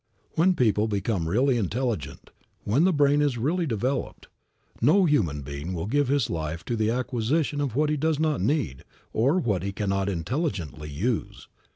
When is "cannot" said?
9.71-10.09